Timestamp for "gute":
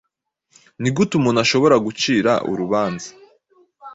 0.95-1.13